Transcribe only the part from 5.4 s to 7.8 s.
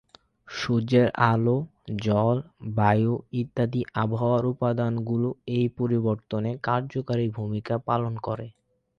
এই পরিবর্তনে কার্যকরী ভুমিকা